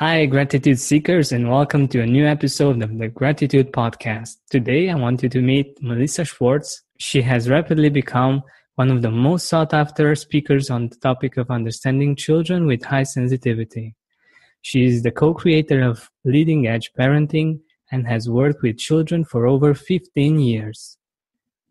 [0.00, 4.36] Hi, gratitude seekers, and welcome to a new episode of the Gratitude Podcast.
[4.48, 6.84] Today, I want you to meet Melissa Schwartz.
[7.00, 8.44] She has rapidly become
[8.76, 13.02] one of the most sought after speakers on the topic of understanding children with high
[13.02, 13.96] sensitivity.
[14.62, 17.58] She is the co creator of Leading Edge Parenting
[17.90, 20.96] and has worked with children for over 15 years.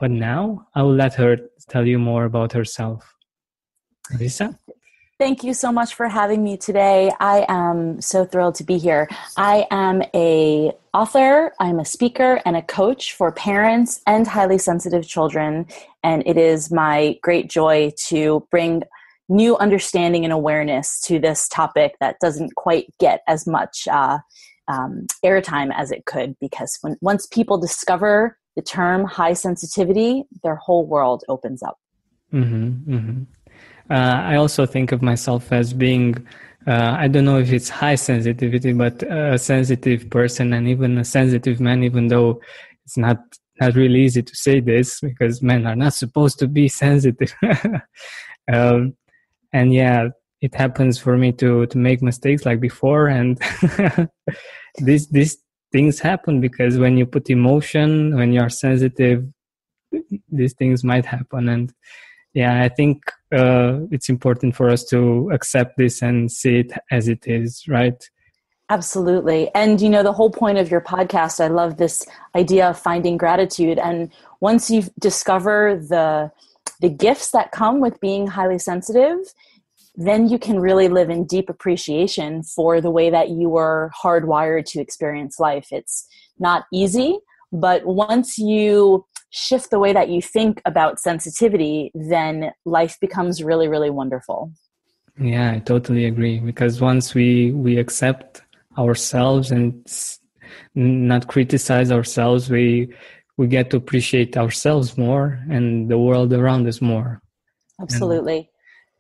[0.02, 1.38] But now, I will let her
[1.70, 3.16] tell you more about herself.
[4.12, 4.60] Melissa?
[5.20, 7.12] Thank you so much for having me today.
[7.20, 9.10] I am so thrilled to be here.
[9.36, 15.08] I am a author, I'm a speaker and a coach for parents and highly sensitive
[15.08, 15.66] children,
[16.04, 18.84] and it is my great joy to bring
[19.28, 24.20] new understanding and awareness to this topic that doesn't quite get as much uh,
[24.68, 30.58] um, airtime as it could because when, once people discover the term high sensitivity, their
[30.58, 31.80] whole world opens up.
[32.32, 33.24] Mm-hmm, mm-hmm.
[33.90, 36.28] Uh, I also think of myself as being,
[36.66, 41.06] uh, I don't know if it's high sensitivity, but a sensitive person and even a
[41.06, 42.42] sensitive man, even though
[42.86, 43.20] it's not
[43.60, 47.34] not really easy to say this because men are not supposed to be sensitive.
[48.54, 48.96] um,
[49.54, 50.10] and yeah,
[50.42, 53.42] it happens for me to to make mistakes like before, and
[54.78, 55.38] these these
[55.72, 59.26] things happen because when you put emotion, when you are sensitive,
[60.30, 61.74] these things might happen, and
[62.34, 67.08] yeah, I think uh, it's important for us to accept this and see it as
[67.08, 68.10] it is, right?
[68.70, 69.50] Absolutely.
[69.56, 72.06] And you know, the whole point of your podcast, I love this
[72.36, 73.80] idea of finding gratitude.
[73.80, 74.12] And
[74.42, 76.32] once you discover the
[76.80, 79.18] the gifts that come with being highly sensitive,
[79.96, 84.66] then you can really live in deep appreciation for the way that you were hardwired
[84.66, 85.70] to experience life.
[85.72, 86.08] It's
[86.38, 87.18] not easy,
[87.52, 93.68] but once you shift the way that you think about sensitivity, then life becomes really,
[93.68, 94.52] really wonderful.
[95.20, 96.40] Yeah, I totally agree.
[96.40, 98.44] Because once we we accept
[98.78, 99.86] ourselves and
[100.76, 102.94] not criticize ourselves, we
[103.38, 107.22] we get to appreciate ourselves more and the world around us more.
[107.82, 108.38] Absolutely.
[108.38, 108.48] And,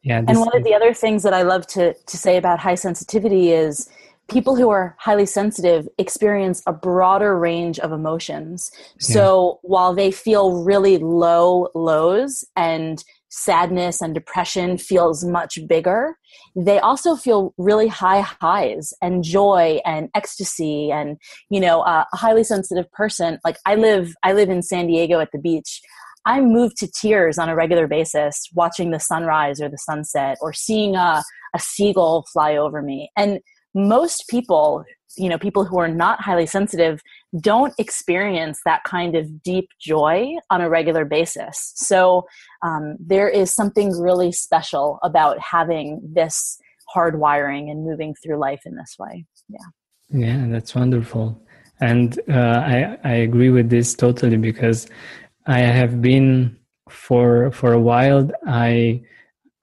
[0.03, 0.23] yeah.
[0.27, 3.51] And one of the other things that I love to to say about high sensitivity
[3.51, 3.89] is
[4.29, 8.71] people who are highly sensitive experience a broader range of emotions.
[8.99, 16.17] So while they feel really low lows and sadness and depression feels much bigger,
[16.55, 21.17] they also feel really high highs and joy and ecstasy and
[21.49, 25.19] you know uh, a highly sensitive person like I live I live in San Diego
[25.19, 25.81] at the beach.
[26.25, 30.51] I'm moved to tears on a regular basis watching the sunrise or the sunset or
[30.51, 31.23] seeing a,
[31.55, 33.09] a seagull fly over me.
[33.15, 33.39] And
[33.77, 34.83] most people
[35.17, 37.01] you know people who are not highly sensitive
[37.41, 41.73] don't experience that kind of deep joy on a regular basis.
[41.75, 42.25] So
[42.63, 46.57] um, there is something really special about having this
[46.95, 49.25] hardwiring and moving through life in this way.
[49.49, 49.67] Yeah.
[50.09, 51.41] Yeah that's wonderful.
[51.79, 54.87] And uh, i i agree with this totally because
[55.45, 56.57] i have been
[56.89, 58.99] for for a while i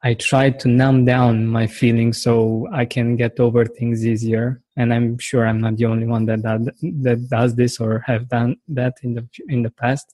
[0.05, 4.61] I try to numb down my feelings so I can get over things easier.
[4.77, 8.29] And I'm sure I'm not the only one that that, that does this or have
[8.29, 10.13] done that in the in the past.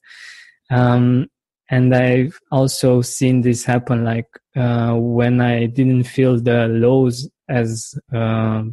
[0.69, 1.29] Um,
[1.69, 7.93] and I've also seen this happen, like uh, when I didn't feel the lows as
[8.13, 8.63] uh,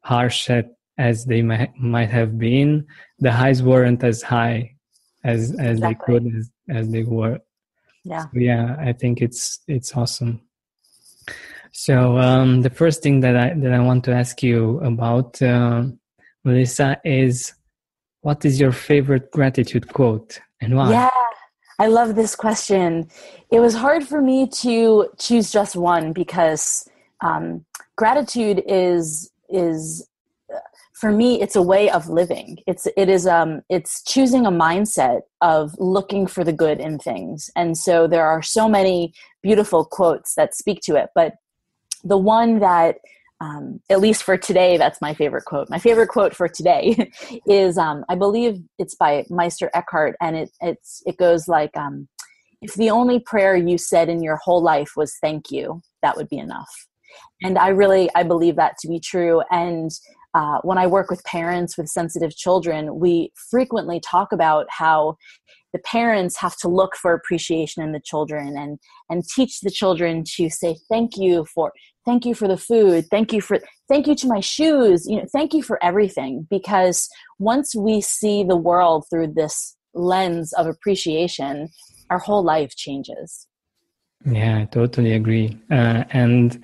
[0.00, 0.50] harsh
[0.98, 2.86] as they might, might have been,
[3.20, 4.74] the highs weren't as high
[5.22, 5.78] as as exactly.
[5.78, 7.38] they could as, as they were
[8.04, 8.24] yeah.
[8.24, 10.40] So yeah i think it's it's awesome.
[11.72, 15.84] So um, the first thing that i that i want to ask you about uh,
[16.44, 17.54] melissa is
[18.22, 20.90] what is your favorite gratitude quote and why?
[20.90, 21.10] Yeah
[21.80, 23.08] i love this question.
[23.50, 26.88] It was hard for me to choose just one because
[27.22, 27.64] um,
[27.96, 30.06] gratitude is is
[31.00, 32.58] for me it's a way of living.
[32.66, 37.50] It's it is um it's choosing a mindset of looking for the good in things.
[37.56, 41.34] And so there are so many beautiful quotes that speak to it but
[42.04, 42.96] the one that
[43.42, 45.70] um, at least for today that's my favorite quote.
[45.70, 47.10] My favorite quote for today
[47.46, 52.06] is um, i believe it's by meister eckhart and it it's it goes like um,
[52.60, 56.28] if the only prayer you said in your whole life was thank you that would
[56.28, 56.70] be enough.
[57.42, 59.42] And i really i believe that to be true.
[59.50, 59.90] And
[60.34, 65.16] uh, when I work with parents with sensitive children, we frequently talk about how
[65.72, 68.78] the parents have to look for appreciation in the children and
[69.08, 71.72] and teach the children to say thank you for
[72.04, 73.06] thank you for the food.
[73.10, 75.06] Thank you for thank you to my shoes.
[75.06, 76.46] You know thank you for everything.
[76.50, 81.68] Because once we see the world through this lens of appreciation
[82.10, 83.46] our whole life changes.
[84.24, 85.58] Yeah i totally agree.
[85.70, 86.62] Uh, and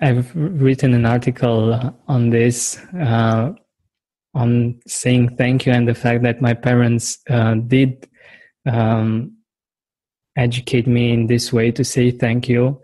[0.00, 3.52] i've written an article on this uh,
[4.34, 8.08] on saying thank you and the fact that my parents uh, did
[8.66, 9.32] um,
[10.36, 12.80] educate me in this way to say thank you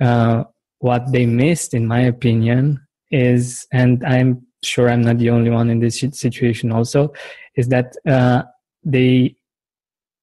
[0.00, 0.44] uh,
[0.84, 2.78] what they missed, in my opinion,
[3.10, 7.12] is, and I'm sure I'm not the only one in this situation also,
[7.56, 8.42] is that uh,
[8.84, 9.34] they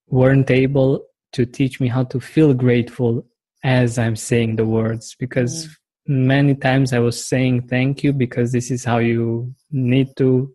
[0.08, 3.26] weren't able to teach me how to feel grateful
[3.64, 5.76] as I'm saying the words because mm.
[6.12, 10.54] Many times I was saying thank you because this is how you need to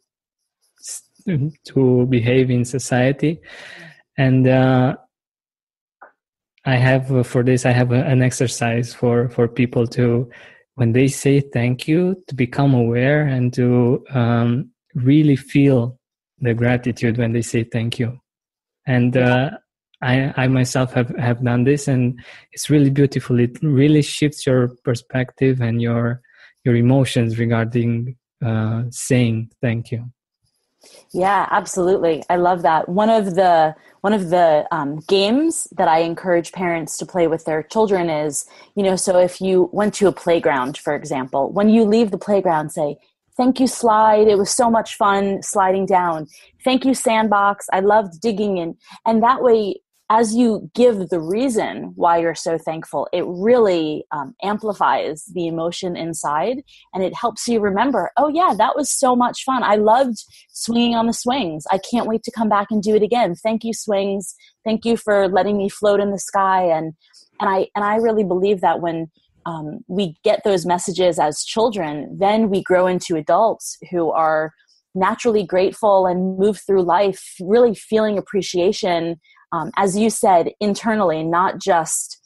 [1.65, 3.41] to behave in society.
[4.17, 4.97] And uh,
[6.65, 10.31] I have uh, for this I have a, an exercise for for people to
[10.75, 15.99] when they say thank you to become aware and to um, really feel
[16.39, 18.21] the gratitude when they say thank you.
[18.87, 19.51] And uh,
[20.03, 22.21] I, I myself have, have done this and
[22.53, 26.21] it's really beautiful it really shifts your perspective and your
[26.65, 30.11] your emotions regarding uh, saying thank you
[31.13, 32.23] yeah, absolutely.
[32.29, 32.89] I love that.
[32.89, 37.45] One of the one of the um, games that I encourage parents to play with
[37.45, 38.47] their children is,
[38.77, 42.19] you know, so if you went to a playground, for example, when you leave the
[42.19, 42.99] playground, say,
[43.37, 44.29] "Thank you, slide.
[44.29, 46.27] It was so much fun sliding down.
[46.65, 47.67] Thank you, sandbox.
[47.73, 48.77] I loved digging in."
[49.07, 49.77] And that way,
[50.09, 55.97] as you give the reason why you're so thankful, it really um, amplifies the emotion
[55.97, 56.63] inside
[56.95, 59.65] and it helps you remember, oh, yeah, that was so much fun.
[59.65, 60.19] I loved
[60.51, 61.65] swinging on the swings.
[61.73, 63.35] I can't wait to come back and do it again.
[63.35, 64.37] Thank you, swings.
[64.65, 66.63] Thank you for letting me float in the sky.
[66.65, 66.93] And,
[67.41, 69.11] and, I, and I really believe that when
[69.45, 74.53] um, we get those messages as children, then we grow into adults who are
[74.95, 79.21] naturally grateful and move through life really feeling appreciation
[79.57, 82.21] um, as you said, internally, not just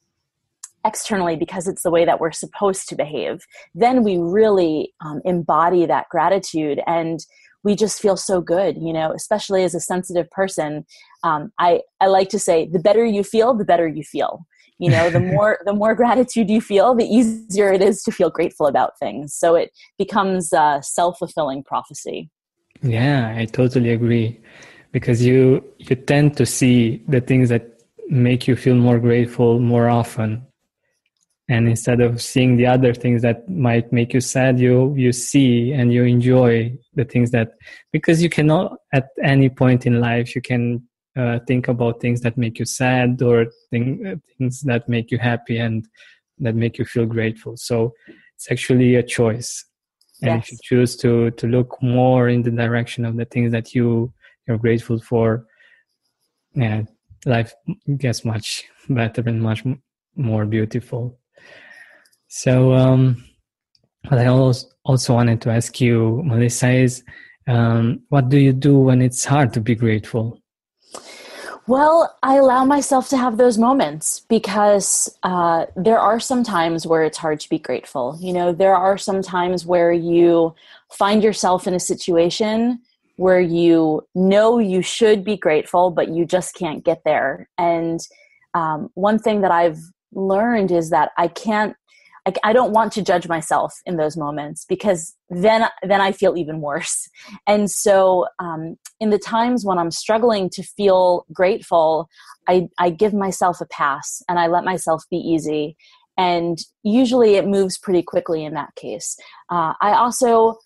[0.84, 3.42] externally because it's the way that we're supposed to behave,
[3.74, 7.20] then we really um, embody that gratitude and
[7.62, 10.84] we just feel so good, you know, especially as a sensitive person.
[11.22, 14.46] Um, I, I like to say the better you feel, the better you feel.
[14.78, 18.30] You know, the more the more gratitude you feel, the easier it is to feel
[18.30, 19.34] grateful about things.
[19.34, 22.30] So it becomes a self fulfilling prophecy.
[22.82, 24.40] Yeah, I totally agree
[24.92, 29.88] because you you tend to see the things that make you feel more grateful more
[29.88, 30.46] often.
[31.48, 35.72] And instead of seeing the other things that might make you sad you you see
[35.72, 37.52] and you enjoy the things that
[37.92, 40.82] because you cannot at any point in life you can
[41.16, 45.18] uh, think about things that make you sad or think, uh, things that make you
[45.18, 45.88] happy and
[46.38, 47.56] that make you feel grateful.
[47.56, 47.92] So
[48.36, 49.64] it's actually a choice.
[50.22, 50.44] And yes.
[50.44, 54.12] if you choose to to look more in the direction of the things that you
[54.46, 55.46] you're grateful for
[56.54, 56.82] yeah
[57.26, 57.52] life
[57.98, 59.64] gets much better and much
[60.16, 61.18] more beautiful
[62.28, 63.24] so um
[64.08, 67.02] what i also wanted to ask you melissa is
[67.46, 70.40] um, what do you do when it's hard to be grateful
[71.66, 77.04] well, I allow myself to have those moments because uh, there are some times where
[77.04, 78.18] it's hard to be grateful.
[78.20, 80.52] You know, there are some times where you
[80.90, 82.80] find yourself in a situation
[83.20, 87.50] where you know you should be grateful, but you just can't get there.
[87.58, 88.00] And
[88.54, 89.78] um, one thing that I've
[90.14, 91.76] learned is that I can't.
[92.26, 96.38] I, I don't want to judge myself in those moments because then then I feel
[96.38, 97.10] even worse.
[97.46, 102.08] And so, um, in the times when I'm struggling to feel grateful,
[102.48, 105.76] I, I give myself a pass and I let myself be easy.
[106.16, 109.18] And usually, it moves pretty quickly in that case.
[109.50, 110.56] Uh, I also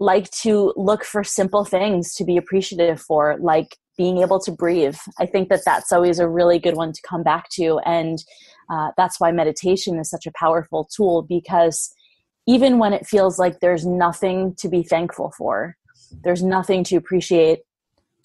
[0.00, 4.96] like to look for simple things to be appreciative for, like being able to breathe.
[5.18, 7.78] I think that that's always a really good one to come back to.
[7.84, 8.18] And
[8.70, 11.92] uh, that's why meditation is such a powerful tool because
[12.46, 15.76] even when it feels like there's nothing to be thankful for,
[16.24, 17.60] there's nothing to appreciate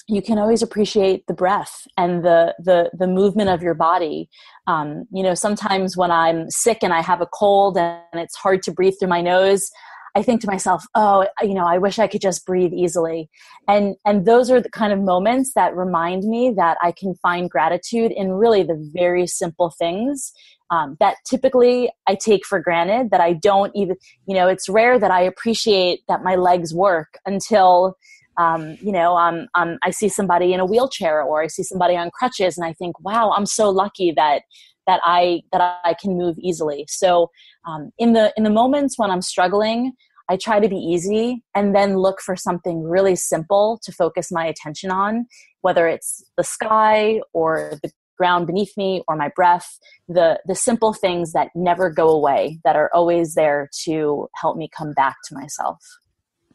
[0.07, 4.29] you can always appreciate the breath and the the the movement of your body
[4.67, 8.61] um, you know sometimes when i'm sick and i have a cold and it's hard
[8.61, 9.71] to breathe through my nose
[10.15, 13.29] I think to myself, oh, you know, I wish I could just breathe easily.
[13.67, 17.49] And and those are the kind of moments that remind me that I can find
[17.49, 20.31] gratitude in really the very simple things
[20.71, 23.11] um, that typically I take for granted.
[23.11, 27.17] That I don't even, you know, it's rare that I appreciate that my legs work
[27.25, 27.97] until.
[28.37, 31.95] Um, you know, um, um, I see somebody in a wheelchair or I see somebody
[31.95, 34.41] on crutches, and I think, "Wow, I'm so lucky that
[34.87, 37.31] that I that I can move easily." So,
[37.65, 39.93] um, in the in the moments when I'm struggling,
[40.29, 44.45] I try to be easy and then look for something really simple to focus my
[44.45, 45.27] attention on,
[45.61, 49.77] whether it's the sky or the ground beneath me or my breath,
[50.07, 54.69] the the simple things that never go away that are always there to help me
[54.75, 55.77] come back to myself.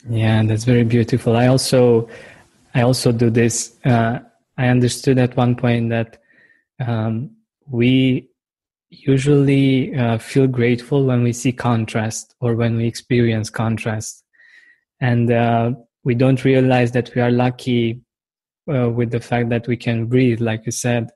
[0.09, 1.37] Yeah, that's very beautiful.
[1.37, 2.09] I also
[2.75, 3.77] I also do this.
[3.85, 4.21] Uh,
[4.57, 6.19] I understood at one point that
[6.81, 7.31] um,
[7.67, 8.30] we
[8.91, 14.25] usually uh, feel grateful when we see contrast or when we experience contrast.
[15.01, 15.73] And uh,
[16.05, 18.01] we don't realize that we are lucky
[18.73, 21.11] uh, with the fact that we can breathe like you said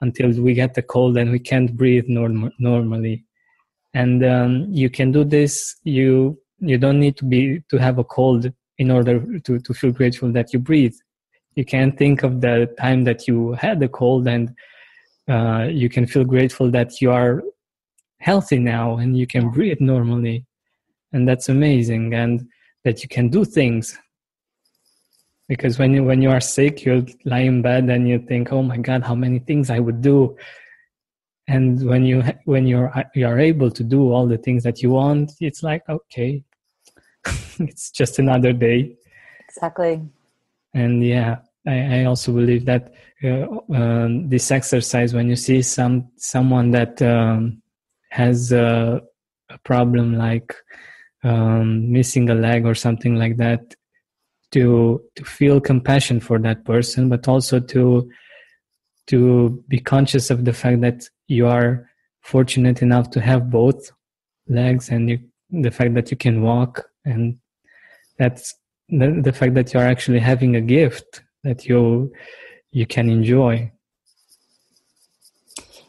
[0.00, 3.24] until we get the cold and we can't breathe norm- normally.
[3.94, 8.04] And um, you can do this you you don't need to be to have a
[8.04, 10.94] cold in order to, to feel grateful that you breathe.
[11.54, 14.54] You can think of the time that you had the cold and
[15.28, 17.42] uh, you can feel grateful that you are
[18.18, 20.44] healthy now and you can breathe normally.
[21.12, 22.48] And that's amazing and
[22.84, 23.96] that you can do things.
[25.48, 28.62] Because when you when you are sick you lie in bed and you think oh
[28.62, 30.36] my god how many things i would do.
[31.46, 34.90] And when you when you're you are able to do all the things that you
[34.90, 36.42] want it's like okay
[37.58, 38.96] it's just another day.
[39.48, 40.02] Exactly.
[40.72, 41.36] And yeah
[41.66, 42.92] I, I also believe that
[43.22, 47.62] uh, um, this exercise, when you see some someone that um,
[48.10, 49.00] has a,
[49.50, 50.54] a, problem like
[51.22, 53.74] um, missing a leg or something like that,
[54.52, 58.10] to to feel compassion for that person, but also to
[59.06, 61.88] to be conscious of the fact that you are
[62.20, 63.90] fortunate enough to have both
[64.48, 65.18] legs and you,
[65.50, 67.36] the fact that you can walk and
[68.18, 68.54] that's
[68.88, 72.12] the, the fact that you're actually having a gift that you
[72.72, 73.70] you can enjoy.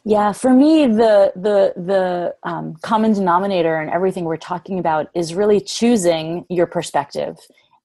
[0.03, 5.33] Yeah for me the the the um, common denominator in everything we're talking about is
[5.33, 7.37] really choosing your perspective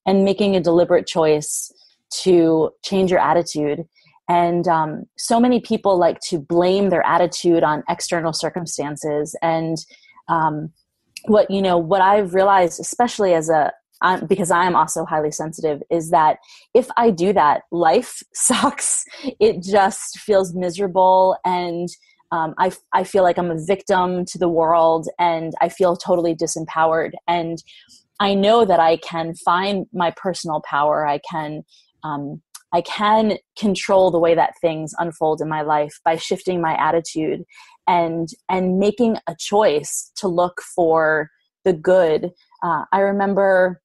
[0.06, 1.72] and making a deliberate choice
[2.22, 3.86] to change your attitude.
[4.28, 9.76] And um, so many people like to blame their attitude on external circumstances and
[10.28, 10.72] um,
[11.26, 15.30] what you know what i've realized especially as a um, because I am also highly
[15.30, 16.38] sensitive, is that
[16.74, 19.04] if I do that, life sucks.
[19.38, 21.88] It just feels miserable, and
[22.32, 26.34] um, I, I feel like I'm a victim to the world, and I feel totally
[26.34, 27.12] disempowered.
[27.26, 27.62] And
[28.20, 31.06] I know that I can find my personal power.
[31.06, 31.62] I can
[32.04, 32.42] um,
[32.72, 37.42] I can control the way that things unfold in my life by shifting my attitude
[37.86, 41.30] and and making a choice to look for
[41.64, 42.30] the good.
[42.62, 43.80] Uh, I remember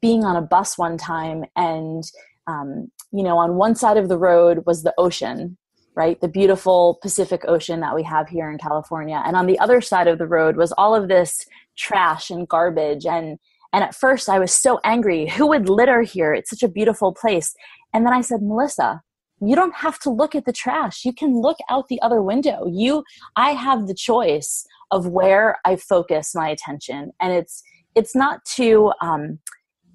[0.00, 2.04] being on a bus one time and
[2.46, 5.56] um, you know on one side of the road was the ocean
[5.96, 6.20] right?
[6.20, 9.22] The beautiful pacific ocean that we have here in california.
[9.24, 11.46] And on the other side of the road was all of this
[11.76, 13.06] trash and garbage.
[13.06, 13.38] And
[13.72, 16.32] and at first i was so angry who would litter here?
[16.34, 17.54] It's such a beautiful place.
[17.92, 19.02] And then i said melissa
[19.40, 21.04] you don't have to look at the trash.
[21.04, 22.66] You can look out the other window.
[22.66, 23.04] You
[23.36, 27.12] i have the choice of where i focus my attention.
[27.20, 27.62] And it's
[27.94, 29.38] it's not to um,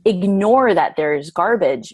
[0.06, 1.94] ignore that there's garbage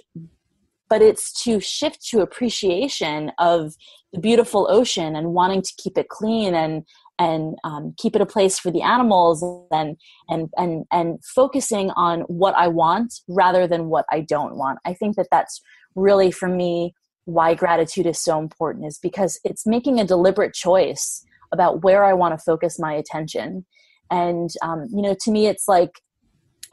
[0.90, 3.74] but it's to shift to appreciation of
[4.14, 6.84] the beautiful ocean and wanting to keep it clean and
[7.18, 9.98] and um, keep it a place for the animals and
[10.30, 14.80] and and and focusing on what I want rather than what I don't want.
[14.86, 15.62] I think that that's
[15.96, 16.94] really for me
[17.24, 22.14] why gratitude is so important is because it's making a deliberate choice about where I
[22.14, 23.66] want to focus my attention.
[24.12, 26.02] And um, you know, to me, it's like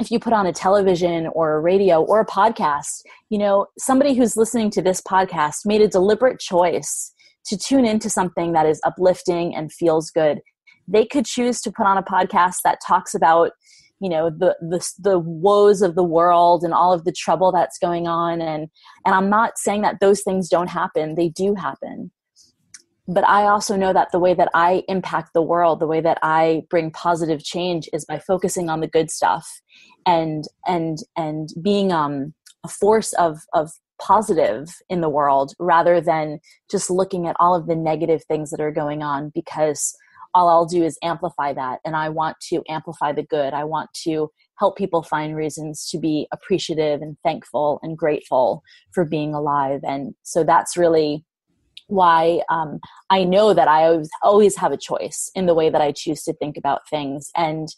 [0.01, 4.15] if you put on a television or a radio or a podcast, you know, somebody
[4.15, 7.13] who's listening to this podcast made a deliberate choice
[7.47, 10.41] to tune into something that is uplifting and feels good.
[10.89, 13.53] They could choose to put on a podcast that talks about,
[14.01, 17.79] you know, the the the woes of the world and all of the trouble that's
[17.79, 18.69] going on and
[19.05, 21.15] and I'm not saying that those things don't happen.
[21.15, 22.11] They do happen
[23.09, 26.19] but I also know that the way that I impact the world, the way that
[26.23, 29.49] I bring positive change is by focusing on the good stuff
[30.07, 36.41] and and and being um, a force of of positive in the world rather than
[36.71, 39.95] just looking at all of the negative things that are going on because
[40.35, 43.53] all I'll do is amplify that and I want to amplify the good.
[43.53, 49.05] I want to help people find reasons to be appreciative and thankful and grateful for
[49.05, 49.81] being alive.
[49.83, 51.25] And so that's really
[51.89, 55.81] why um, I know that I always, always have a choice in the way that
[55.81, 57.31] I choose to think about things.
[57.37, 57.69] And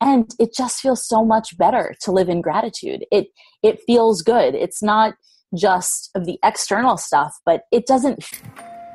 [0.00, 3.04] and it just feels so much better to live in gratitude.
[3.10, 3.28] It
[3.62, 4.54] it feels good.
[4.54, 5.14] It's not
[5.56, 8.24] just of the external stuff, but it doesn't.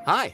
[0.06, 0.34] Hi.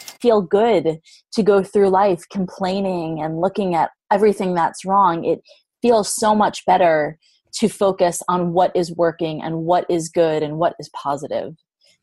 [0.00, 1.00] feel good
[1.32, 5.24] to go through life complaining and looking at everything that's wrong.
[5.24, 5.40] It
[5.82, 7.18] feels so much better
[7.52, 11.54] to focus on what is working and what is good and what is positive.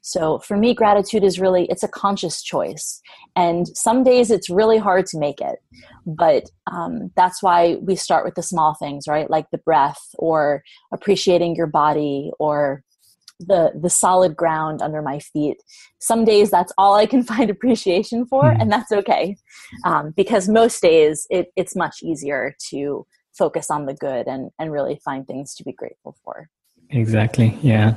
[0.01, 3.01] So for me, gratitude is really, it's a conscious choice.
[3.35, 5.59] And some days it's really hard to make it.
[6.05, 9.29] But um, that's why we start with the small things, right?
[9.29, 10.63] Like the breath or
[10.93, 12.83] appreciating your body or
[13.39, 15.57] the the solid ground under my feet.
[15.99, 18.61] Some days that's all i can find appreciation for mm.
[18.61, 19.37] and that's okay.
[19.85, 23.05] Um, because most days it, it's much easier to
[23.37, 26.49] focus on the good and and really find things to be grateful for.
[26.89, 27.95] Exactly yeah.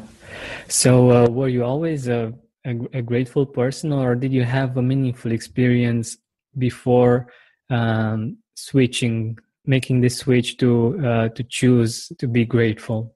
[0.68, 2.32] So uh, were you always a,
[2.64, 6.18] a, a, grateful person or did you have a meaningful experience
[6.58, 7.32] before
[7.68, 10.70] um, switching making this switch to
[11.06, 13.14] uh, to choose to be grateful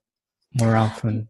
[0.60, 1.28] more often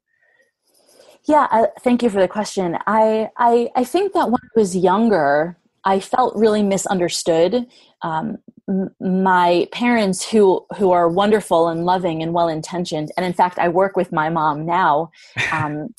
[1.26, 2.76] yeah, uh, thank you for the question.
[2.86, 7.66] I, I I think that when I was younger, I felt really misunderstood.
[8.02, 8.38] Um,
[8.68, 13.58] m- my parents, who who are wonderful and loving and well intentioned, and in fact,
[13.58, 15.10] I work with my mom now.
[15.50, 15.94] Um,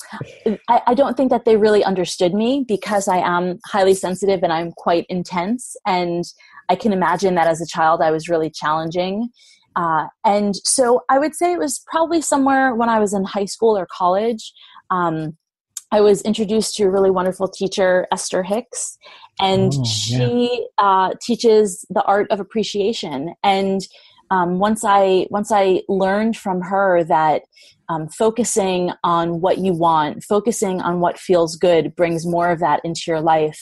[0.68, 4.52] I, I don't think that they really understood me because I am highly sensitive and
[4.52, 6.24] I'm quite intense, and
[6.68, 9.30] I can imagine that as a child I was really challenging.
[9.76, 13.44] Uh, and so I would say it was probably somewhere when I was in high
[13.44, 14.52] school or college.
[14.90, 15.36] Um,
[15.92, 18.98] I was introduced to a really wonderful teacher, Esther Hicks,
[19.38, 20.84] and oh, she yeah.
[20.84, 23.34] uh, teaches the art of appreciation.
[23.44, 23.82] And
[24.30, 27.42] um, once I once I learned from her that
[27.88, 32.80] um, focusing on what you want, focusing on what feels good, brings more of that
[32.84, 33.60] into your life.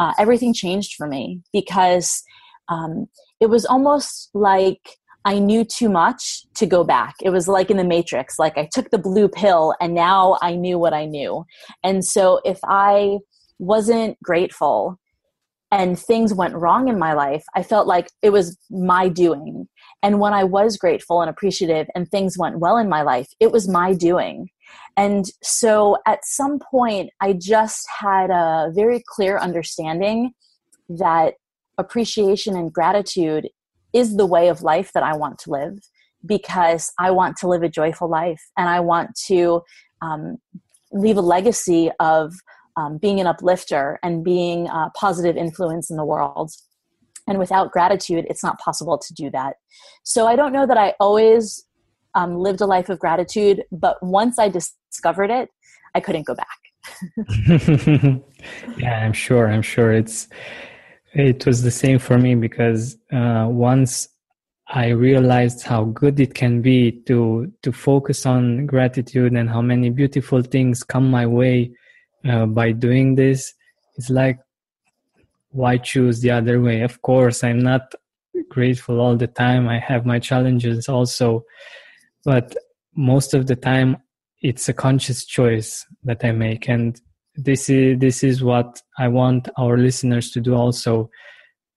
[0.00, 2.24] Uh, everything changed for me because
[2.68, 3.06] um,
[3.40, 7.14] it was almost like I knew too much to go back.
[7.22, 10.54] It was like in the Matrix, like I took the blue pill and now I
[10.54, 11.44] knew what I knew.
[11.84, 13.18] And so if I
[13.58, 14.98] wasn't grateful
[15.70, 19.68] and things went wrong in my life, I felt like it was my doing.
[20.02, 23.52] And when I was grateful and appreciative and things went well in my life, it
[23.52, 24.48] was my doing.
[24.96, 30.32] And so at some point, I just had a very clear understanding
[30.88, 31.34] that
[31.78, 33.48] appreciation and gratitude
[33.92, 35.78] is the way of life that I want to live
[36.24, 39.62] because I want to live a joyful life and I want to
[40.02, 40.36] um,
[40.92, 42.34] leave a legacy of
[42.76, 46.52] um, being an uplifter and being a positive influence in the world.
[47.26, 49.56] And without gratitude, it's not possible to do that.
[50.02, 51.64] So I don't know that I always
[52.14, 55.48] um, lived a life of gratitude, but once I discovered it,
[55.94, 56.58] I couldn't go back.
[58.78, 59.50] yeah, I'm sure.
[59.50, 60.28] I'm sure it's
[61.12, 64.08] it was the same for me because uh, once
[64.68, 69.90] I realized how good it can be to to focus on gratitude and how many
[69.90, 71.72] beautiful things come my way
[72.28, 73.52] uh, by doing this.
[73.96, 74.38] It's like
[75.50, 76.82] why choose the other way?
[76.82, 77.94] Of course, I'm not
[78.48, 79.68] grateful all the time.
[79.68, 81.44] I have my challenges also,
[82.24, 82.54] but
[82.94, 83.96] most of the time
[84.42, 87.00] it's a conscious choice that I make and
[87.44, 91.10] this is this is what I want our listeners to do also.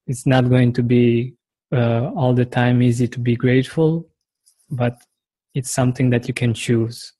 [0.06, 1.34] It's not going to be
[1.72, 4.06] uh, all the time easy to be grateful,
[4.70, 4.96] but
[5.54, 7.12] it's something that you can choose,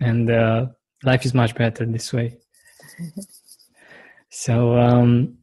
[0.00, 0.66] and uh,
[1.04, 2.36] life is much better this way.
[4.30, 5.38] so um,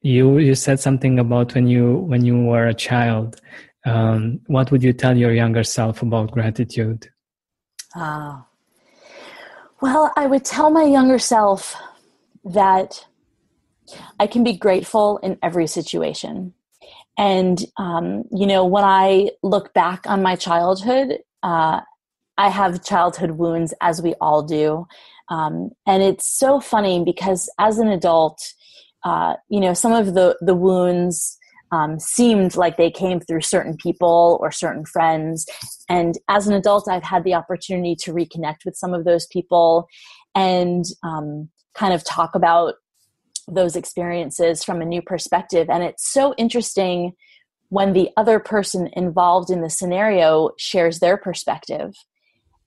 [0.00, 3.40] you you said something about when you when you were a child.
[3.84, 7.08] Um, what would you tell your younger self about gratitude?
[7.94, 8.47] Ah,
[9.80, 11.76] well, I would tell my younger self
[12.44, 13.06] that
[14.18, 16.54] I can be grateful in every situation.
[17.16, 21.80] And, um, you know, when I look back on my childhood, uh,
[22.36, 24.86] I have childhood wounds, as we all do.
[25.28, 28.52] Um, and it's so funny because as an adult,
[29.04, 31.37] uh, you know, some of the, the wounds
[31.72, 35.46] um, seemed like they came through certain people or certain friends.
[35.88, 39.88] And as an adult, I've had the opportunity to reconnect with some of those people
[40.34, 42.74] and um, kind of talk about
[43.46, 45.68] those experiences from a new perspective.
[45.70, 47.12] And it's so interesting
[47.70, 51.94] when the other person involved in the scenario shares their perspective.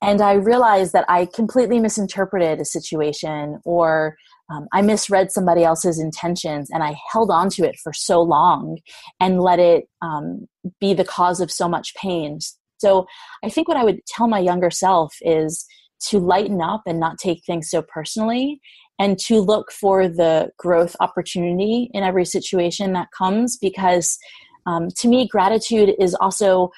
[0.01, 4.15] And I realized that I completely misinterpreted a situation or
[4.51, 8.77] um, I misread somebody else's intentions and I held on to it for so long
[9.19, 10.47] and let it um,
[10.79, 12.39] be the cause of so much pain.
[12.79, 13.05] So
[13.43, 15.65] I think what I would tell my younger self is
[16.09, 18.59] to lighten up and not take things so personally
[18.99, 24.17] and to look for the growth opportunity in every situation that comes because
[24.65, 26.69] um, to me gratitude is also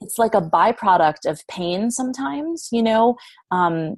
[0.00, 3.16] it's like a byproduct of pain sometimes you know
[3.50, 3.96] um,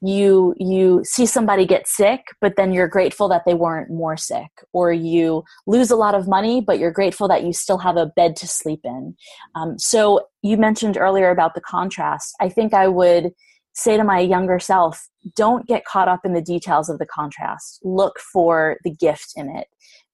[0.00, 4.50] you you see somebody get sick but then you're grateful that they weren't more sick
[4.72, 8.06] or you lose a lot of money but you're grateful that you still have a
[8.06, 9.16] bed to sleep in.
[9.54, 12.34] Um, so you mentioned earlier about the contrast.
[12.40, 13.32] I think i would
[13.74, 17.80] say to my younger self don't get caught up in the details of the contrast.
[17.82, 19.66] Look for the gift in it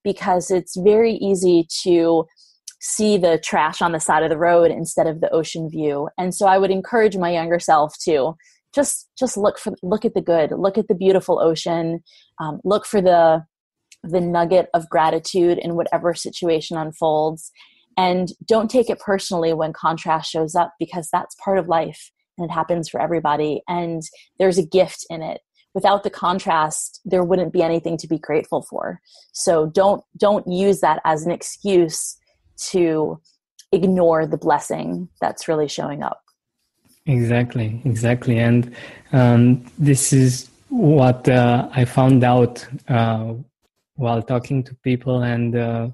[0.02, 2.24] because it's very easy to
[2.80, 6.08] see the trash on the side of the road instead of the ocean view.
[6.16, 8.34] And so i would encourage my younger self to
[8.74, 12.02] just just look for look at the good look at the beautiful ocean
[12.40, 13.44] um, look for the
[14.04, 17.50] the nugget of gratitude in whatever situation unfolds.
[17.96, 22.50] And don't take it personally when contrast shows up because that's part of life and
[22.50, 24.02] it happens for everybody and
[24.38, 25.40] there's a gift in it.
[25.74, 29.00] Without the contrast there wouldn't be anything to be grateful for.
[29.32, 32.16] So don't don't use that as an excuse
[32.70, 33.20] to
[33.72, 36.23] ignore the blessing that's really showing up
[37.06, 38.38] Exactly, exactly.
[38.38, 38.74] And
[39.12, 43.34] um, this is what uh, I found out uh,
[43.96, 45.88] while talking to people and uh,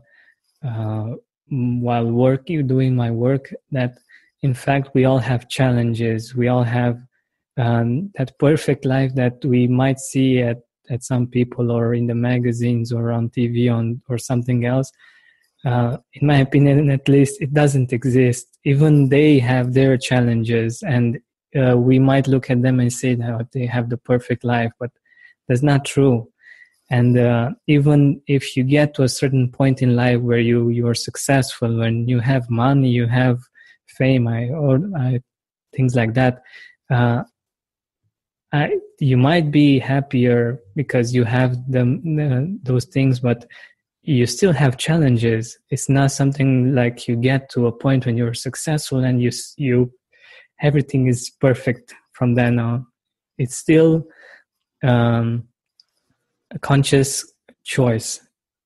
[0.65, 1.15] uh
[1.49, 3.99] while working, doing my work, that
[4.43, 6.33] in fact we all have challenges.
[6.33, 7.01] We all have
[7.57, 10.59] um, that perfect life that we might see at,
[10.91, 14.93] at some people or in the magazines or on TV on, or something else
[15.65, 18.47] uh, in my opinion at least it doesn't exist.
[18.65, 21.19] Even they have their challenges and
[21.61, 24.91] uh, we might look at them and say that they have the perfect life but
[25.49, 26.29] that's not true.
[26.93, 30.89] And uh, even if you get to a certain point in life where you you
[30.89, 33.39] are successful when you have money you have
[33.87, 35.21] fame I, or I,
[35.75, 36.43] things like that
[36.91, 37.23] uh,
[38.53, 43.47] I, you might be happier because you have them uh, those things but
[44.11, 45.57] you still have challenges.
[45.71, 49.93] It's not something like you get to a point when you're successful and you you
[50.61, 52.87] everything is perfect from then on.
[53.39, 54.05] It's still
[54.83, 55.45] um,
[56.51, 57.25] a conscious
[57.63, 58.21] choice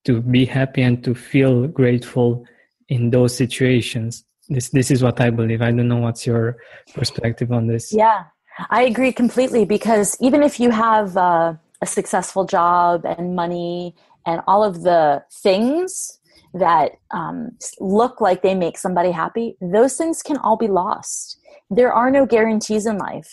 [0.06, 2.44] to be happy and to feel grateful
[2.88, 4.24] in those situations.
[4.48, 5.60] This this is what i believe.
[5.60, 6.56] I don't know what's your
[6.94, 7.92] perspective on this.
[7.92, 8.24] Yeah
[8.70, 11.52] i agree completely because even if you have uh,
[11.82, 16.18] a successful job and money and all of the things
[16.54, 21.38] that um, look like they make somebody happy, those things can all be lost.
[21.70, 23.30] There are no guarantees in life.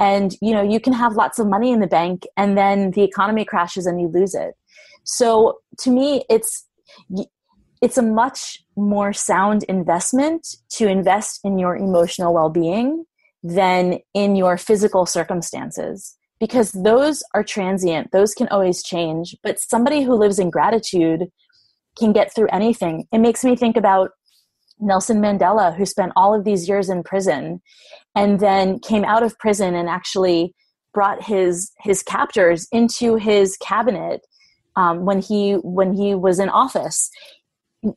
[0.00, 3.02] And you know, you can have lots of money in the bank and then the
[3.02, 4.54] economy crashes and you lose it.
[5.04, 6.64] So to me, it's
[7.80, 13.04] it's a much more sound investment to invest in your emotional well-being
[13.42, 19.36] than in your physical circumstances because those are transient, those can always change.
[19.42, 21.26] But somebody who lives in gratitude
[21.98, 23.06] can get through anything.
[23.12, 24.10] It makes me think about
[24.80, 27.60] Nelson Mandela, who spent all of these years in prison
[28.14, 30.54] and then came out of prison and actually
[30.94, 34.20] brought his his captors into his cabinet
[34.76, 37.10] um, when he when he was in office.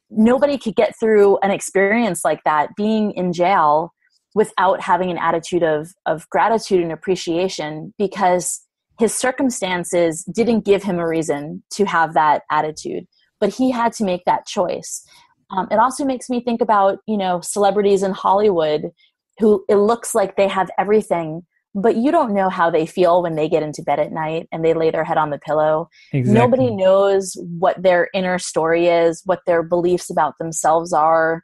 [0.10, 3.94] Nobody could get through an experience like that, being in jail
[4.34, 8.62] without having an attitude of, of gratitude and appreciation because
[9.00, 13.06] his circumstances didn't give him a reason to have that attitude
[13.42, 15.04] but he had to make that choice.
[15.50, 18.92] Um, it also makes me think about you know celebrities in hollywood
[19.40, 21.42] who it looks like they have everything
[21.74, 24.64] but you don't know how they feel when they get into bed at night and
[24.64, 25.90] they lay their head on the pillow.
[26.12, 26.42] Exactly.
[26.42, 31.44] nobody knows what their inner story is what their beliefs about themselves are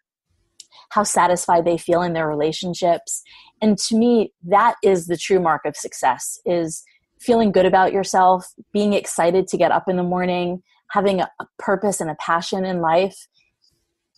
[0.90, 3.22] how satisfied they feel in their relationships.
[3.62, 6.84] And to me that is the true mark of success is
[7.20, 12.00] feeling good about yourself being excited to get up in the morning having a, purpose
[12.00, 13.28] and a passion in life.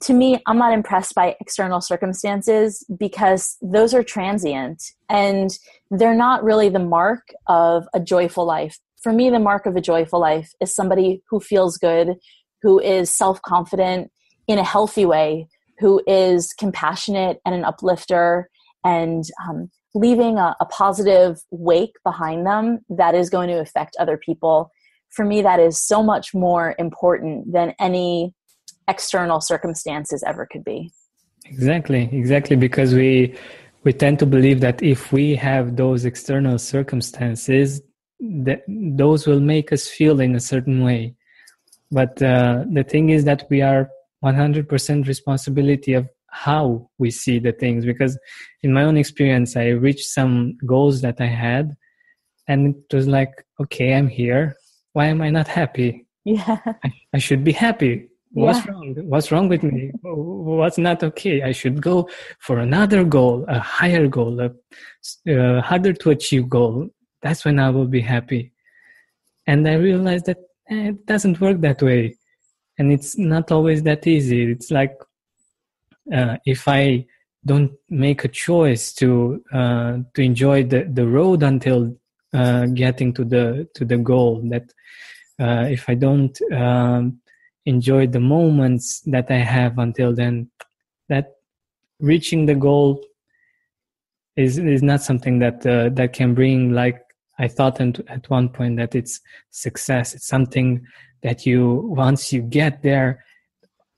[0.03, 5.57] To me i'm not impressed by external circumstances because those are transient and
[5.91, 8.79] they're not really the mark of a joyful life.
[9.01, 12.15] For me the mark of a joyful life is somebody who feels good
[12.61, 14.11] who is self-confident
[14.47, 15.47] in a healthy way
[15.79, 18.49] who is compassionate and an uplifter
[18.83, 24.17] and um, leaving a, a positive wake behind them that is going to affect other
[24.17, 24.71] people
[25.09, 28.33] for me that is so much more important than any
[28.87, 30.91] external circumstances ever could be.
[31.45, 33.35] Exactly exactly because we
[33.83, 37.81] we tend to believe that if we have those external circumstances
[38.19, 41.15] that those will make us feel in a certain way.
[41.91, 43.89] But uh, the thing is that we are
[44.23, 48.17] 100% responsibility of how we see the things because
[48.61, 51.75] in my own experience i reached some goals that i had
[52.47, 54.55] and it was like okay i'm here.
[54.93, 56.05] Why am i not happy?
[56.25, 56.57] Yeah.
[56.83, 58.09] I, I should be happy.
[58.31, 58.71] What's yeah.
[58.71, 58.95] wrong?
[59.11, 59.91] What's wrong with me?
[60.03, 61.41] What's not okay?
[61.41, 64.51] I should go for another goal a higher goal a,
[65.27, 66.89] a harder to achieve goal.
[67.21, 68.51] That's when i will be happy.
[69.47, 72.18] And i realized that eh, it doesn't work that way
[72.79, 74.97] and it's not always that easy it's like
[76.13, 77.05] uh, if I
[77.45, 81.95] don't make a choice to uh, to enjoy the, the road until
[82.33, 84.71] uh, getting to the to the goal, that
[85.39, 87.19] uh, if I don't um,
[87.65, 90.49] enjoy the moments that I have until then,
[91.07, 91.33] that
[91.99, 93.03] reaching the goal
[94.35, 97.01] is is not something that uh, that can bring like
[97.39, 100.13] I thought at one point that it's success.
[100.13, 100.85] It's something
[101.23, 103.23] that you once you get there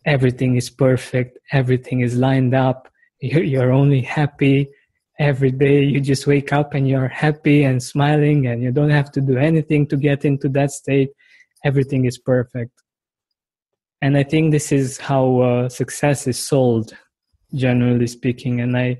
[0.05, 4.67] everything is perfect, everything is lined up, you're only happy
[5.19, 5.83] every day.
[5.83, 9.37] You just wake up and you're happy and smiling, and you don't have to do
[9.37, 11.11] anything to get into that state.
[11.63, 12.71] Everything is perfect.
[14.01, 16.93] And I think this is how uh, success is sold,
[17.53, 18.59] generally speaking.
[18.61, 18.97] And I,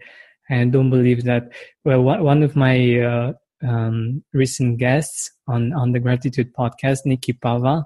[0.52, 1.52] I don't believe that.
[1.84, 3.34] Well, one of my uh,
[3.68, 7.84] um, recent guests on on the Gratitude podcast, Nikki Pava,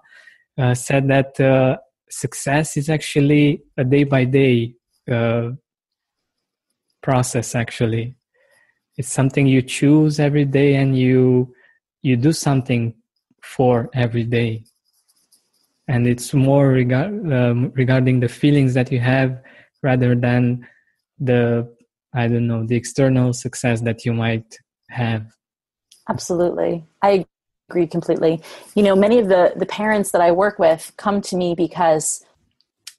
[0.74, 1.78] said that uh,
[2.10, 4.74] success is actually a day by day
[7.06, 8.15] process actually.
[8.98, 11.54] It's something you choose every day and you
[12.02, 12.94] you do something
[13.41, 14.63] for every day.
[15.88, 19.41] And it's more um, regarding the feelings that you have
[19.84, 20.68] rather than
[21.20, 21.41] the
[22.13, 24.50] i don't know the external success that you might
[24.89, 25.24] have.
[26.10, 26.86] Absolutely.
[27.02, 27.26] I
[27.69, 28.41] agree completely.
[28.75, 32.23] You know, many of the the parents that I work with come to me because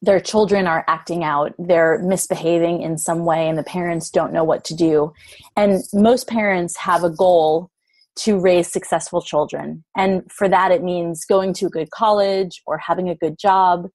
[0.02, 4.44] their children are acting out, they're misbehaving in some way and the parents don't know
[4.44, 5.12] what to do.
[5.57, 7.70] And most parents have a goal
[8.16, 9.85] to raise successful children.
[9.96, 13.88] And for that it means going to a good college or having a good job.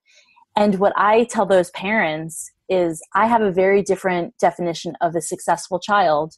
[0.56, 5.22] And what I tell those parents is I have a very different definition of a
[5.22, 6.34] successful child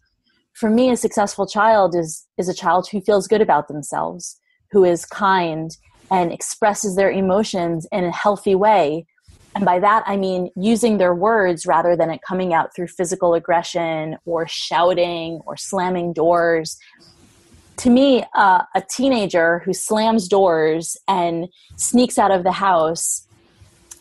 [0.53, 4.39] for me a successful child is is a child who feels good about themselves
[4.71, 5.77] who is kind
[6.11, 9.05] and expresses their emotions in a healthy way.
[9.55, 13.35] And by that i mean using their words rather than it coming out through physical
[13.35, 16.77] aggression or shouting or slamming doors.
[17.77, 23.27] To me uh, a teenager who slams doors and sneaks out of the house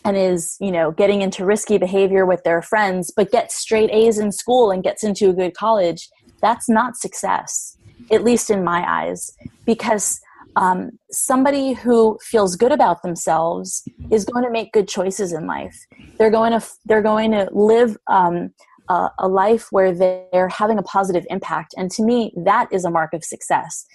[0.05, 4.17] and is you know getting into risky behavior with their friends but gets straight a's
[4.17, 6.09] in school and gets into a good college
[6.43, 7.77] that's not success,
[8.11, 9.31] at least in my eyes,
[9.65, 10.19] because
[10.55, 15.75] um, somebody who feels good about themselves is going to make good choices in life.
[16.19, 18.53] They're going to they're going to live um,
[18.89, 22.91] a, a life where they're having a positive impact, and to me, that is a
[22.91, 23.85] mark of success.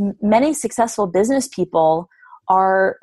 [0.00, 2.08] M- many successful business people
[2.48, 2.96] are.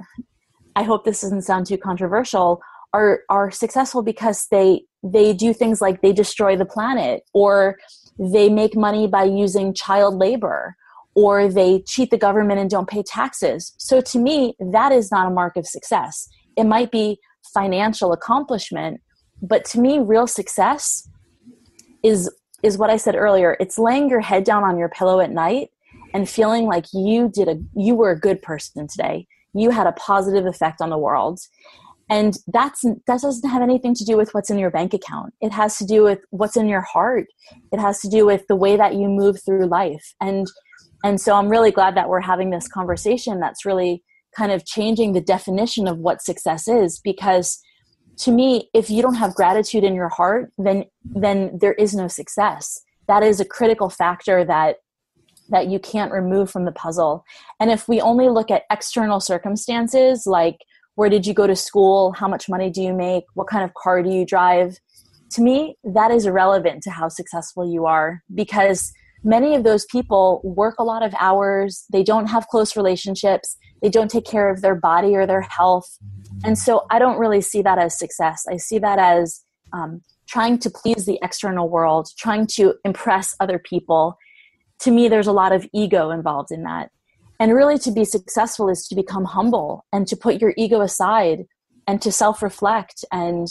[0.75, 2.61] I hope this doesn't sound too controversial.
[2.93, 7.77] Are are successful because they they do things like they destroy the planet or
[8.17, 10.75] they make money by using child labor
[11.15, 13.73] or they cheat the government and don't pay taxes.
[13.77, 16.27] So to me, that is not a mark of success.
[16.57, 17.19] It might be
[17.53, 19.01] financial accomplishment,
[19.41, 21.07] but to me, real success
[22.03, 22.29] is
[22.63, 23.55] is what I said earlier.
[23.59, 25.69] It's laying your head down on your pillow at night
[26.13, 29.27] and feeling like you did a you were a good person today.
[29.53, 31.39] You had a positive effect on the world
[32.09, 35.33] and that's that doesn't have anything to do with what's in your bank account.
[35.41, 37.25] It has to do with what's in your heart.
[37.71, 40.13] It has to do with the way that you move through life.
[40.21, 40.47] And
[41.03, 44.03] and so i'm really glad that we're having this conversation that's really
[44.35, 46.99] kind of changing the definition of what success is.
[47.03, 47.59] Because
[48.17, 52.07] to me if you don't have gratitude in your heart then then there is no
[52.07, 52.81] success.
[53.07, 54.77] That is a critical factor that
[55.49, 57.23] that you can't remove from the puzzle.
[57.59, 60.57] And if we only look at external circumstances like
[60.95, 63.73] where did you go to school how much money do you make what kind of
[63.73, 64.77] car do you drive
[65.31, 70.41] to me that is irrelevant to how successful you are because many of those people
[70.43, 74.61] work a lot of hours they don't have close relationships they don't take care of
[74.61, 75.97] their body or their health
[76.43, 78.45] And so I don't really see that as success.
[78.49, 79.41] I see that as
[79.73, 84.17] um, trying to please the external world, trying to impress other people.
[84.81, 86.91] To me, there's a lot of ego involved in that.
[87.39, 91.45] And really, to be successful is to become humble and to put your ego aside
[91.87, 93.47] and to self reflect and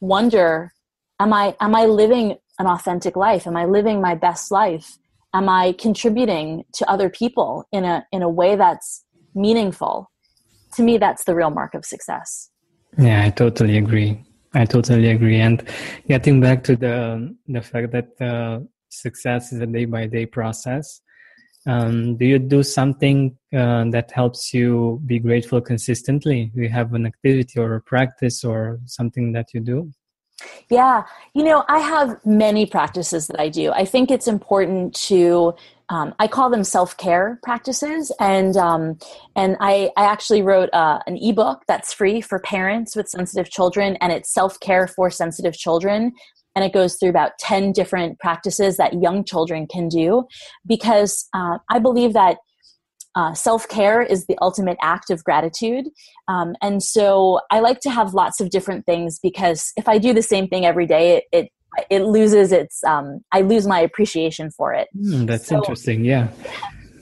[0.00, 0.72] wonder
[1.20, 3.46] am I, am I living an authentic life?
[3.46, 4.98] Am I living my best life?
[5.32, 10.10] Am I contributing to other people in a, in a way that's meaningful?
[10.74, 12.50] To me, that's the real mark of success.
[12.98, 14.24] Yeah, I totally agree.
[14.54, 15.40] I totally agree.
[15.40, 15.62] And
[16.06, 21.00] getting back to the the fact that uh, success is a day by day process,
[21.66, 26.50] um, do you do something uh, that helps you be grateful consistently?
[26.54, 29.90] Do you have an activity or a practice or something that you do?
[30.68, 33.70] Yeah, you know, I have many practices that I do.
[33.70, 35.54] I think it's important to
[35.90, 38.98] um, I call them self care practices, and um,
[39.36, 43.96] and I, I actually wrote uh, an ebook that's free for parents with sensitive children,
[44.00, 46.12] and it's self care for sensitive children,
[46.54, 50.24] and it goes through about ten different practices that young children can do,
[50.66, 52.38] because uh, I believe that.
[53.16, 55.84] Uh, Self care is the ultimate act of gratitude.
[56.26, 60.12] Um, and so I like to have lots of different things because if I do
[60.12, 61.52] the same thing every day, it, it
[61.90, 66.28] it loses its um, i lose my appreciation for it mm, that's so, interesting yeah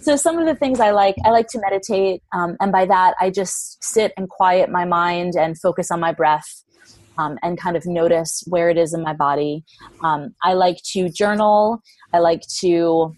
[0.00, 3.14] so some of the things i like i like to meditate um, and by that
[3.20, 6.64] i just sit and quiet my mind and focus on my breath
[7.18, 9.64] um, and kind of notice where it is in my body
[10.02, 13.14] um, i like to journal i like to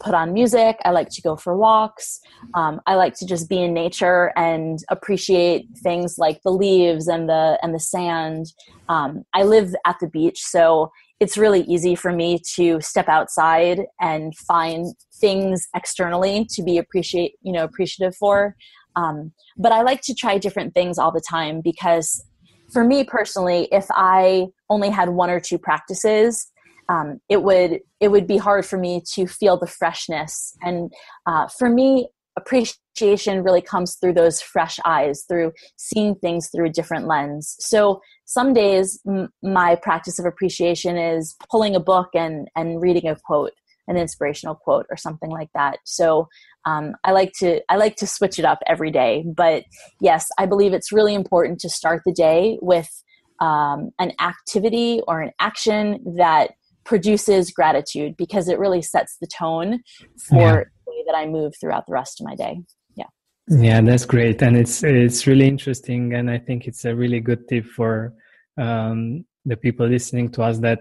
[0.00, 0.76] put on music.
[0.84, 2.20] I like to go for walks.
[2.54, 7.28] Um, I like to just be in nature and appreciate things like the leaves and
[7.28, 8.46] the and the sand.
[8.88, 13.80] Um, I live at the beach, so it's really easy for me to step outside
[14.00, 14.86] and find
[15.20, 18.56] things externally to be appreciate you know appreciative for.
[18.96, 22.24] Um, but I like to try different things all the time because
[22.72, 26.50] for me personally, if I only had one or two practices,
[26.88, 30.56] um, it would it would be hard for me to feel the freshness.
[30.62, 30.92] And
[31.26, 36.70] uh, for me appreciation really comes through those fresh eyes through seeing things through a
[36.70, 37.56] different lens.
[37.58, 43.08] So some days m- my practice of appreciation is pulling a book and and reading
[43.08, 43.52] a quote
[43.88, 46.28] an inspirational quote or something like that so
[46.66, 49.64] um, i like to i like to switch it up every day but
[50.00, 53.02] yes i believe it's really important to start the day with
[53.40, 56.50] um, an activity or an action that
[56.84, 59.80] produces gratitude because it really sets the tone
[60.16, 60.54] for yeah.
[60.54, 62.62] the way that I move throughout the rest of my day.
[62.96, 63.04] Yeah.
[63.48, 67.46] Yeah, that's great, and it's it's really interesting, and I think it's a really good
[67.48, 68.14] tip for
[68.56, 70.80] um, the people listening to us that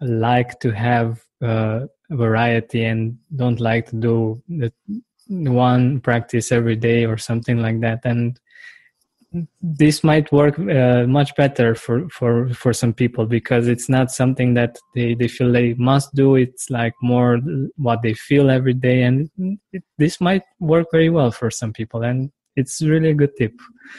[0.00, 1.80] like to have uh,
[2.12, 4.72] variety and don't like to do the
[5.28, 8.38] one practice every day or something like that and
[9.62, 14.54] this might work uh, much better for, for, for some people because it's not something
[14.54, 16.34] that they, they feel they must do.
[16.34, 17.38] It's like more
[17.76, 19.02] what they feel every day.
[19.02, 19.30] And
[19.72, 22.02] it, this might work very well for some people.
[22.02, 23.54] And it's really a good tip.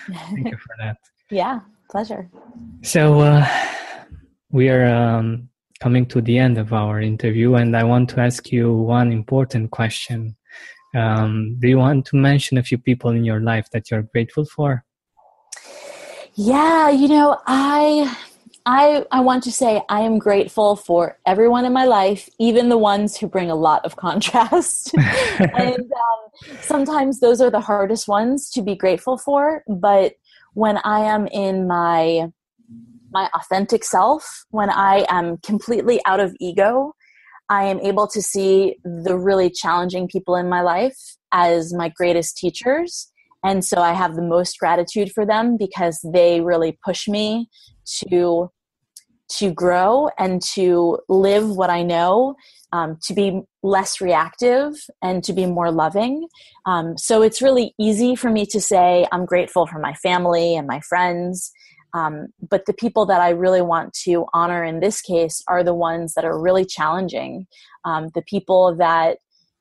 [0.08, 0.98] Thank you for that.
[1.32, 2.30] yeah, pleasure.
[2.84, 3.48] So uh,
[4.52, 5.50] we are um,
[5.84, 7.56] coming to the end of our interview.
[7.56, 10.38] And I want to ask you one important question.
[10.96, 14.46] Um, do you want to mention a few people in your life that you're grateful
[14.46, 14.86] for?
[16.36, 18.16] Yeah, you know, I
[18.66, 22.78] I I want to say I am grateful for everyone in my life, even the
[22.78, 24.94] ones who bring a lot of contrast.
[25.40, 26.22] and um,
[26.62, 29.66] sometimes those are the hardest ones to be grateful for.
[29.68, 30.14] But
[30.54, 32.32] when I am in my
[33.14, 36.94] my authentic self, when I am completely out of ego,
[37.50, 40.98] I am able to see the really challenging people in my life
[41.32, 43.12] as my greatest teachers.
[43.46, 47.50] And so i have the most gratitude for them because they really push me
[48.00, 48.50] to
[49.30, 52.36] to grow and to live what i know
[52.72, 56.28] um, to be less reactive and to be more loving.
[56.66, 60.66] Um, so it's really easy for me to say i'm grateful for my family and
[60.66, 61.52] my friends
[61.94, 65.74] um, but the people that i really want to honor in this case are the
[65.74, 67.46] ones that are really challenging
[67.86, 69.18] um, the people that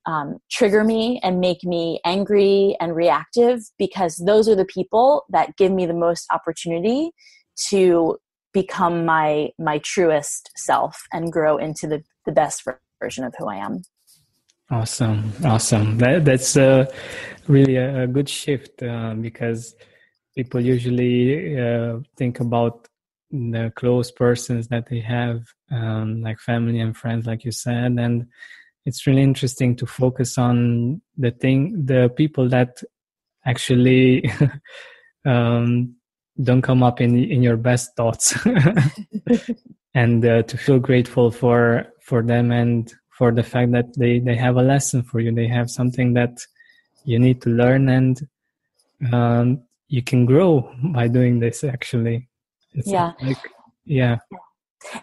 [0.06, 5.56] um, trigger me and make me angry and reactive because those are the people that
[5.56, 7.12] give me the most opportunity
[7.68, 8.18] to
[8.52, 12.62] become my my truest self and grow into the, the best
[13.00, 13.82] version of who I am.
[14.70, 15.98] Awesome, awesome.
[15.98, 16.86] That, that's uh,
[17.46, 19.74] really a, a, good shift uh, because
[20.34, 22.88] people usually uh, think about
[23.30, 28.26] the close persons that they have, um, like family and friends, like you said, and
[28.84, 32.82] it's really interesting to focus on the thing the people that
[33.44, 34.30] actually
[35.24, 35.94] um,
[36.42, 38.36] don't come up in in your best thoughts.
[39.94, 44.36] And uh, to feel grateful for for them and for the fact that they they
[44.36, 45.32] have a lesson for you.
[45.32, 46.40] They have something that
[47.04, 48.18] you need to learn and
[49.12, 49.62] um,
[49.92, 52.26] you can grow by doing this actually.
[52.72, 53.12] It's yeah.
[53.20, 53.36] like,
[53.84, 54.16] yeah.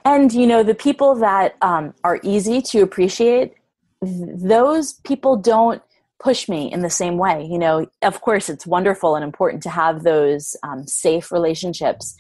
[0.04, 3.54] And you know the people that um, are easy to appreciate
[4.02, 5.82] those people don't
[6.20, 7.86] push me in the same way you know.
[8.02, 12.16] Of course it's wonderful and important to have those um, safe relationships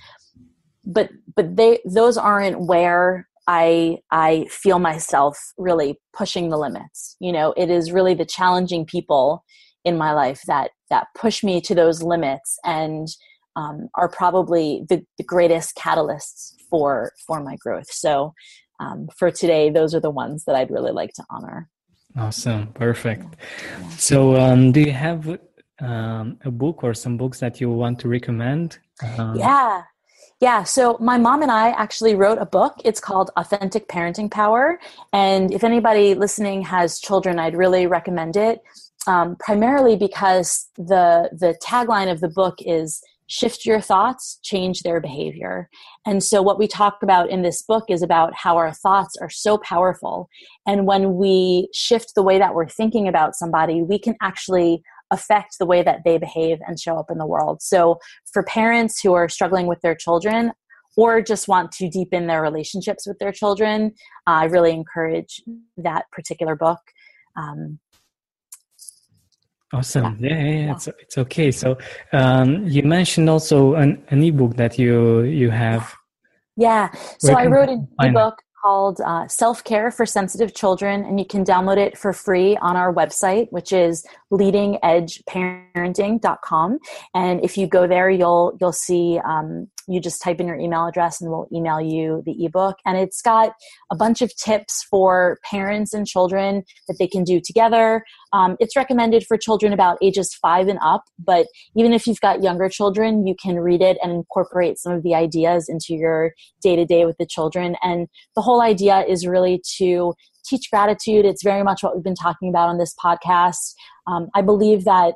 [0.85, 7.31] but but they those aren't where i i feel myself really pushing the limits you
[7.31, 7.53] know.
[7.57, 9.43] It is really the challenging people
[9.85, 13.07] in my life that that push me to those limits and
[13.55, 18.33] um, are probably the, the greatest catalysts for for my growth so
[18.79, 21.69] um, for today those are the ones that i'd really like to honor
[22.17, 23.35] Awesome, perfect.
[23.97, 25.39] So, um, do you have
[25.79, 28.79] um, a book or some books that you want to recommend?
[29.17, 29.83] Um, yeah,
[30.41, 30.63] yeah.
[30.63, 32.81] So, my mom and I actually wrote a book.
[32.83, 34.79] It's called Authentic Parenting Power.
[35.13, 38.63] And if anybody listening has children, I'd really recommend it.
[39.07, 44.99] Um, primarily because the the tagline of the book is shift your thoughts, change their
[44.99, 45.69] behavior.
[46.05, 49.29] And so, what we talk about in this book is about how our thoughts are
[49.29, 50.27] so powerful.
[50.67, 54.81] And when we shift the way that we're thinking about somebody, we can actually
[55.11, 57.61] affect the way that they behave and show up in the world.
[57.61, 57.99] So,
[58.33, 60.51] for parents who are struggling with their children,
[60.97, 63.93] or just want to deepen their relationships with their children,
[64.27, 65.41] uh, I really encourage
[65.77, 66.79] that particular book.
[67.37, 67.79] Um,
[69.71, 70.17] Awesome.
[70.19, 71.51] Yeah, yeah, yeah, It's, it's okay.
[71.51, 71.77] So
[72.11, 75.93] um, you mentioned also an, an ebook that you you have.
[76.57, 76.91] Yeah.
[77.19, 81.43] So I wrote an ebook called uh, Self Care for Sensitive Children, and you can
[81.43, 86.79] download it for free on our website, which is leadingedgeparenting.com.
[87.13, 90.85] And if you go there, you'll you'll see um, you just type in your email
[90.85, 92.77] address and we'll email you the ebook.
[92.85, 93.53] And it's got
[93.91, 98.03] a bunch of tips for parents and children that they can do together.
[98.31, 102.43] Um, it's recommended for children about ages five and up, but even if you've got
[102.43, 106.75] younger children, you can read it and incorporate some of the ideas into your day
[106.75, 107.75] to day with the children.
[107.81, 111.23] And the whole idea is really to teach gratitude.
[111.23, 113.75] It's very much what we've been talking about on this podcast.
[114.07, 115.13] Um, I believe that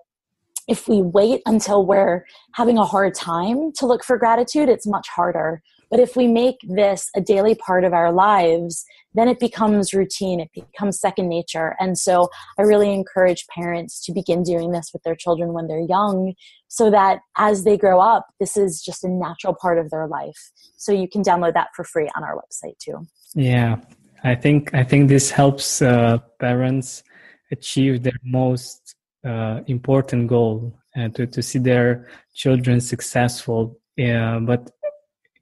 [0.68, 5.08] if we wait until we're having a hard time to look for gratitude, it's much
[5.10, 5.64] harder.
[5.90, 10.40] But if we make this a daily part of our lives, then it becomes routine,
[10.40, 11.76] it becomes second nature.
[11.80, 12.30] And so
[12.60, 16.34] I really encourage parents to begin doing this with their children when they're young
[16.74, 20.52] so that as they grow up, this is just a natural part of their life.
[20.76, 23.06] So you can download that for free on our website too.
[23.36, 23.76] Yeah,
[24.24, 27.04] I think I think this helps uh, parents
[27.52, 33.78] achieve their most uh, important goal uh, to to see their children successful.
[33.96, 34.72] Yeah, but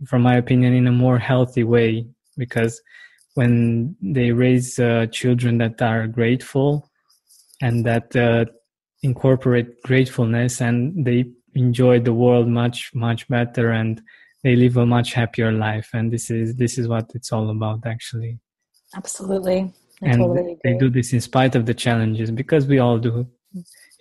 [0.06, 2.82] from my opinion, in a more healthy way, because
[3.36, 6.92] when they raise uh, children that are grateful
[7.62, 8.44] and that uh,
[9.04, 11.26] incorporate gratefulness and they
[11.56, 14.02] enjoy the world much much better and
[14.44, 15.90] they live a much happier life.
[15.94, 18.40] And this is this is what it's all about actually.
[18.96, 19.74] Absolutely.
[20.04, 23.28] I and totally they do this in spite of the challenges because we all do.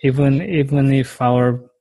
[0.03, 1.71] Even even if our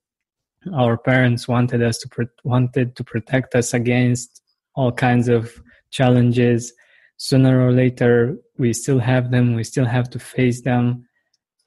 [0.74, 4.42] our parents wanted us to pro- wanted to protect us against
[4.74, 6.72] all kinds of challenges
[7.16, 11.04] sooner or later we still have them we still have to face them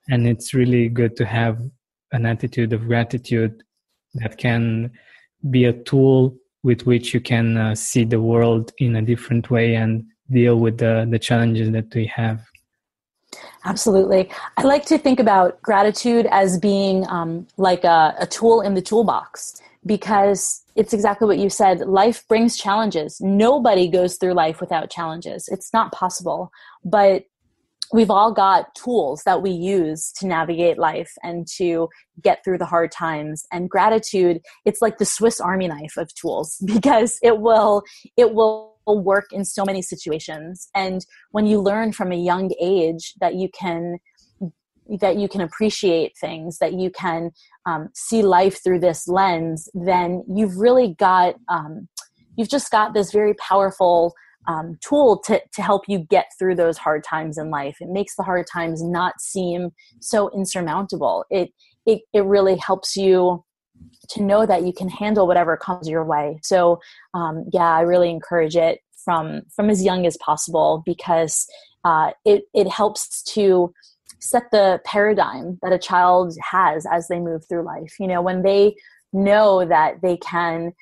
[0.09, 1.59] and it's really good to have
[2.11, 3.63] an attitude of gratitude
[4.15, 4.91] that can
[5.49, 9.75] be a tool with which you can uh, see the world in a different way
[9.75, 12.45] and deal with the, the challenges that we have.
[13.65, 14.29] Absolutely.
[14.57, 18.81] I like to think about gratitude as being um, like a, a tool in the
[18.81, 21.79] toolbox because it's exactly what you said.
[21.81, 23.19] Life brings challenges.
[23.19, 25.47] Nobody goes through life without challenges.
[25.49, 26.51] It's not possible.
[26.83, 27.25] But
[27.93, 31.87] we've all got tools that we use to navigate life and to
[32.21, 33.45] get through the hard times.
[33.51, 37.83] And gratitude it's like the swiss army knife of tools because it will
[38.17, 40.67] it will work in so many situations.
[40.75, 43.99] And when you learn from a young age that you can
[44.99, 47.31] that you can appreciate things that you can
[47.65, 51.87] um, see life through this lens then you've really got um,
[52.35, 54.13] you've just got this very powerful
[54.47, 57.77] um, tool to, to help you get through those hard times in life.
[57.79, 61.25] It makes the hard times not seem so insurmountable.
[61.29, 61.51] It,
[61.85, 63.43] it, it really helps you
[64.09, 66.39] to know that you can handle whatever comes your way.
[66.43, 66.79] So,
[67.13, 71.45] um, yeah, I really encourage it from from as young as possible because
[71.83, 73.73] uh, it it helps to
[74.19, 77.95] set the paradigm that a child has as they move through life.
[77.99, 78.75] You know, when they
[79.11, 80.73] know that they can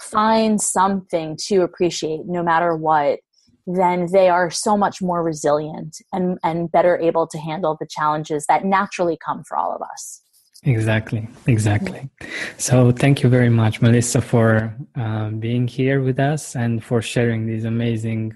[0.00, 3.20] find something to appreciate no matter what,
[3.66, 8.46] then they are so much more resilient and, and better able to handle the challenges
[8.48, 10.22] that naturally come for all of us.
[10.64, 12.10] Exactly, exactly.
[12.58, 17.46] So, thank you very much, Melissa, for uh, being here with us and for sharing
[17.46, 18.34] these amazing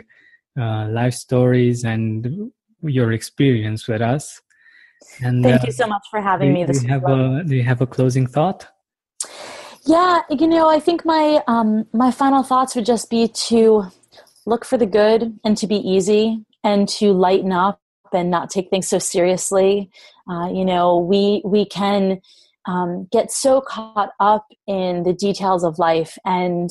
[0.59, 2.51] uh, life stories and
[2.81, 4.41] your experience with us.
[5.23, 6.65] And thank uh, you so much for having do, me.
[6.65, 8.69] This do you have a do you have a closing thought?
[9.87, 13.85] Yeah, you know, I think my um, my final thoughts would just be to
[14.47, 17.81] look for the good and to be easy and to lighten up
[18.13, 19.91] and not take things so seriously.
[20.31, 22.23] Uh, you know, we we can
[22.67, 26.71] um, get so caught up in the details of life and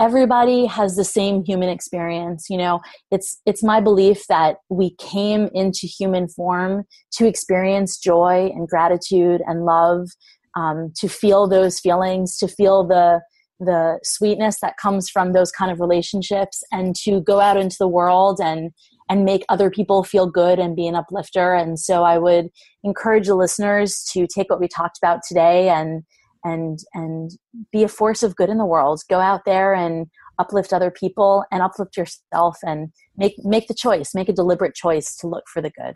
[0.00, 2.80] everybody has the same human experience you know
[3.10, 9.42] it's it's my belief that we came into human form to experience joy and gratitude
[9.46, 10.08] and love
[10.56, 13.20] um, to feel those feelings to feel the
[13.60, 17.88] the sweetness that comes from those kind of relationships and to go out into the
[17.88, 18.70] world and
[19.10, 21.54] and make other people feel good and be an uplifter.
[21.54, 22.48] And so i would
[22.82, 26.02] encourage the listeners to take what we talked about today and
[26.42, 27.32] and and
[27.70, 29.02] be a force of good in the world.
[29.10, 30.06] Go out there and
[30.38, 32.88] uplift other people and uplift yourself and
[33.18, 35.94] make make the choice make a deliberate choice to look for the good.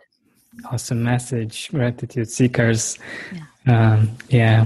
[0.71, 2.99] Awesome message gratitude seekers.
[3.33, 4.65] Yeah, um, yeah.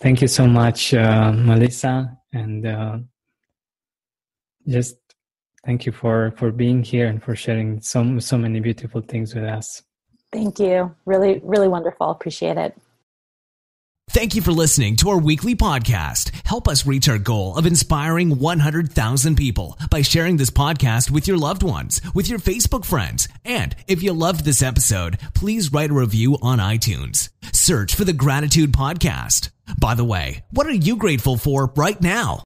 [0.00, 2.98] thank you so much uh, melissa and uh,
[4.66, 4.96] just
[5.64, 9.44] thank you for for being here and for sharing so so many beautiful things with
[9.44, 9.82] us.
[10.32, 10.94] Thank you.
[11.06, 12.10] Really really wonderful.
[12.10, 12.74] Appreciate it
[14.10, 16.30] Thank you for listening to our weekly podcast.
[16.46, 21.36] Help us reach our goal of inspiring 100,000 people by sharing this podcast with your
[21.36, 23.26] loved ones, with your Facebook friends.
[23.44, 27.30] And if you loved this episode, please write a review on iTunes.
[27.52, 29.50] Search for the Gratitude Podcast.
[29.80, 32.44] By the way, what are you grateful for right now?